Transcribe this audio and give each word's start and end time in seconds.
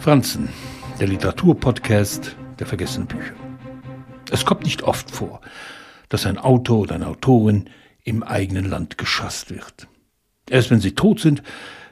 Franzen, 0.00 0.48
der 0.98 1.08
Literaturpodcast 1.08 2.34
der 2.58 2.66
vergessenen 2.66 3.06
Bücher. 3.06 3.34
Es 4.30 4.46
kommt 4.46 4.64
nicht 4.64 4.82
oft 4.82 5.10
vor, 5.10 5.42
dass 6.08 6.24
ein 6.24 6.38
Autor 6.38 6.78
oder 6.78 6.94
eine 6.94 7.06
Autorin 7.06 7.68
im 8.02 8.22
eigenen 8.22 8.64
Land 8.64 8.96
geschasst 8.96 9.50
wird. 9.50 9.88
Erst 10.48 10.70
wenn 10.70 10.80
sie 10.80 10.92
tot 10.92 11.20
sind, 11.20 11.42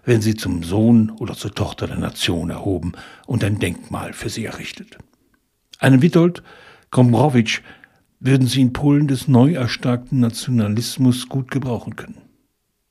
werden 0.06 0.22
sie 0.22 0.36
zum 0.36 0.62
Sohn 0.62 1.10
oder 1.10 1.34
zur 1.34 1.54
Tochter 1.54 1.86
der 1.86 1.98
Nation 1.98 2.48
erhoben 2.48 2.92
und 3.26 3.44
ein 3.44 3.58
Denkmal 3.58 4.14
für 4.14 4.30
sie 4.30 4.46
errichtet. 4.46 4.96
Einen 5.78 6.00
Witold 6.00 6.42
Gombrowicz 6.90 7.60
würden 8.20 8.46
sie 8.46 8.62
in 8.62 8.72
Polen 8.72 9.06
des 9.06 9.28
neu 9.28 9.52
erstarkten 9.52 10.20
Nationalismus 10.20 11.28
gut 11.28 11.50
gebrauchen 11.50 11.94
können. 11.94 12.22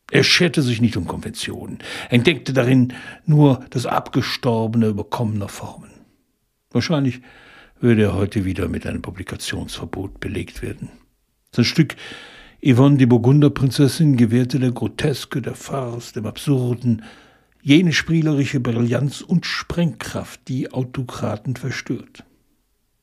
Er 0.09 0.23
scherte 0.23 0.61
sich 0.61 0.79
nicht 0.79 0.95
um 0.95 1.05
Konventionen, 1.05 1.79
entdeckte 2.09 2.53
darin 2.53 2.93
nur 3.25 3.65
das 3.71 3.85
Abgestorbene 3.85 4.87
überkommener 4.87 5.49
Formen. 5.49 5.89
Wahrscheinlich 6.71 7.21
würde 7.79 8.03
er 8.03 8.13
heute 8.13 8.45
wieder 8.45 8.69
mit 8.69 8.87
einem 8.87 9.01
Publikationsverbot 9.01 10.19
belegt 10.19 10.61
werden. 10.61 10.89
Sein 11.53 11.65
Stück 11.65 11.95
Yvonne 12.65 12.97
die 12.97 13.05
Burgunderprinzessin 13.05 14.17
gewährte 14.17 14.59
der 14.59 14.71
Groteske, 14.71 15.41
der 15.41 15.55
Farce, 15.55 16.13
dem 16.13 16.25
Absurden 16.25 17.03
jene 17.61 17.91
spielerische 17.91 18.59
Brillanz 18.59 19.21
und 19.21 19.45
Sprengkraft, 19.45 20.47
die 20.47 20.71
Autokraten 20.71 21.55
verstört. 21.55 22.23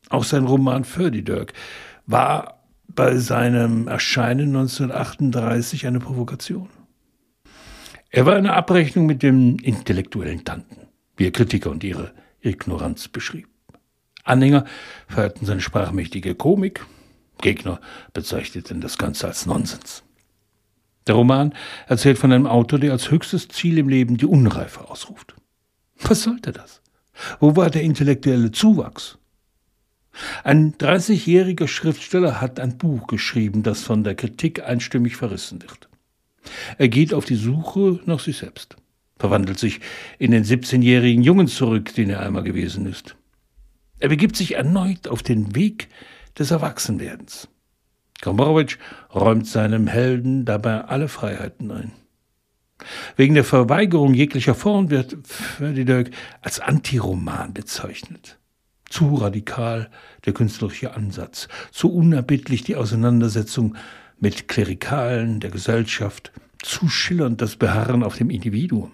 Auch 0.08 0.24
sein 0.24 0.44
Roman 0.44 0.84
Ferdinand 0.84 1.52
war 2.06 2.64
bei 2.88 3.16
seinem 3.16 3.88
Erscheinen 3.88 4.56
1938 4.56 5.86
eine 5.86 6.00
Provokation. 6.00 6.68
Er 8.14 8.26
war 8.26 8.36
eine 8.36 8.52
Abrechnung 8.52 9.06
mit 9.06 9.24
den 9.24 9.58
intellektuellen 9.58 10.44
Tanten, 10.44 10.86
wie 11.16 11.26
er 11.26 11.32
Kritiker 11.32 11.72
und 11.72 11.82
ihre 11.82 12.12
Ignoranz 12.42 13.08
beschrieb. 13.08 13.48
Anhänger 14.22 14.66
feierten 15.08 15.44
seine 15.44 15.60
sprachmächtige 15.60 16.36
Komik, 16.36 16.86
Gegner 17.40 17.80
bezeichneten 18.12 18.80
das 18.80 18.98
Ganze 18.98 19.26
als 19.26 19.46
Nonsens. 19.46 20.04
Der 21.08 21.16
Roman 21.16 21.54
erzählt 21.88 22.18
von 22.20 22.30
einem 22.30 22.46
Autor, 22.46 22.78
der 22.78 22.92
als 22.92 23.10
höchstes 23.10 23.48
Ziel 23.48 23.78
im 23.78 23.88
Leben 23.88 24.16
die 24.16 24.26
Unreife 24.26 24.88
ausruft. 24.88 25.34
Was 26.00 26.22
sollte 26.22 26.52
das? 26.52 26.82
Wo 27.40 27.56
war 27.56 27.68
der 27.68 27.82
intellektuelle 27.82 28.52
Zuwachs? 28.52 29.18
Ein 30.44 30.74
30-jähriger 30.74 31.66
Schriftsteller 31.66 32.40
hat 32.40 32.60
ein 32.60 32.78
Buch 32.78 33.08
geschrieben, 33.08 33.64
das 33.64 33.82
von 33.82 34.04
der 34.04 34.14
Kritik 34.14 34.62
einstimmig 34.62 35.16
verrissen 35.16 35.60
wird. 35.62 35.88
Er 36.78 36.88
geht 36.88 37.14
auf 37.14 37.24
die 37.24 37.34
Suche 37.34 38.00
nach 38.06 38.20
sich 38.20 38.38
selbst, 38.38 38.76
verwandelt 39.18 39.58
sich 39.58 39.80
in 40.18 40.30
den 40.30 40.44
17-jährigen 40.44 41.22
Jungen 41.22 41.48
zurück, 41.48 41.94
den 41.94 42.10
er 42.10 42.20
einmal 42.20 42.42
gewesen 42.42 42.86
ist. 42.86 43.16
Er 43.98 44.08
begibt 44.08 44.36
sich 44.36 44.54
erneut 44.54 45.08
auf 45.08 45.22
den 45.22 45.54
Weg 45.54 45.88
des 46.38 46.50
Erwachsenwerdens. 46.50 47.48
Gombrowicz 48.22 48.78
räumt 49.14 49.46
seinem 49.46 49.86
Helden 49.86 50.44
dabei 50.44 50.84
alle 50.84 51.08
Freiheiten 51.08 51.70
ein. 51.70 51.92
Wegen 53.16 53.34
der 53.34 53.44
Verweigerung 53.44 54.14
jeglicher 54.14 54.54
Form 54.54 54.90
wird 54.90 55.16
Ferdinand 55.24 56.10
als 56.40 56.60
Antiroman 56.60 57.54
bezeichnet. 57.54 58.38
Zu 58.88 59.14
radikal 59.16 59.90
der 60.24 60.34
künstlerische 60.34 60.94
Ansatz, 60.94 61.48
zu 61.70 61.92
unerbittlich 61.92 62.62
die 62.62 62.76
Auseinandersetzung 62.76 63.76
mit 64.20 64.48
Klerikalen 64.48 65.40
der 65.40 65.50
Gesellschaft, 65.50 66.32
zu 66.62 66.88
schillernd 66.88 67.40
das 67.40 67.56
Beharren 67.56 68.02
auf 68.02 68.16
dem 68.16 68.30
Individuum. 68.30 68.92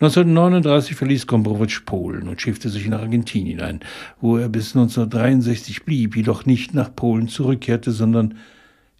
1939 0.00 0.96
verließ 0.96 1.26
Gombrowicz 1.26 1.82
Polen 1.84 2.28
und 2.28 2.40
schiffte 2.40 2.68
sich 2.68 2.88
nach 2.88 3.00
Argentinien 3.00 3.60
ein, 3.60 3.80
wo 4.20 4.36
er 4.36 4.48
bis 4.48 4.76
1963 4.76 5.84
blieb, 5.84 6.16
jedoch 6.16 6.46
nicht 6.46 6.74
nach 6.74 6.94
Polen 6.94 7.28
zurückkehrte, 7.28 7.92
sondern 7.92 8.38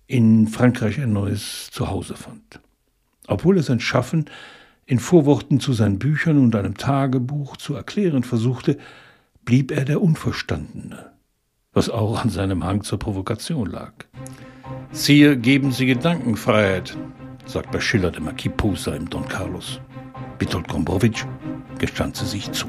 in 0.07 0.47
Frankreich 0.47 1.01
ein 1.01 1.13
neues 1.13 1.71
Zuhause 1.71 2.15
fand. 2.15 2.61
Obwohl 3.27 3.57
er 3.57 3.63
sein 3.63 3.81
Schaffen 3.81 4.27
in 4.87 4.99
Vorworten 4.99 5.61
zu 5.61 5.73
seinen 5.73 5.99
Büchern 5.99 6.39
und 6.39 6.57
einem 6.57 6.77
Tagebuch 6.77 7.57
zu 7.57 7.75
erklären 7.75 8.25
versuchte, 8.25 8.79
blieb 9.45 9.71
er 9.71 9.85
der 9.85 10.03
Unverstandene, 10.03 11.13
was 11.73 11.89
auch 11.89 12.23
an 12.23 12.31
seinem 12.31 12.65
Hang 12.65 12.83
zur 12.83 12.99
Provokation 12.99 13.71
lag. 13.71 13.93
Siehe, 14.93 15.39
geben 15.39 15.73
Sie 15.73 15.87
Gedankenfreiheit, 15.87 16.97
sagt 17.47 17.71
bei 17.71 17.81
Schiller 17.81 18.11
der 18.11 18.21
Marquis 18.21 18.53
Posa 18.57 18.95
im 18.95 19.09
Don 19.09 19.27
Carlos. 19.27 19.81
Witold 20.39 20.69
Gombrowicz 20.69 21.27
gestand 21.79 22.17
sie 22.17 22.27
sich 22.27 22.53
zu. 22.53 22.67